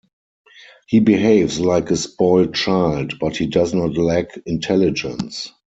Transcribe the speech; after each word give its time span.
He 0.87 0.99
behaves 0.99 1.59
like 1.59 1.91
a 1.91 1.95
spoiled 1.95 2.55
child, 2.55 3.19
but 3.19 3.37
he 3.37 3.45
does 3.45 3.71
not 3.75 3.95
lack 3.99 4.35
intelligence. 4.47 5.51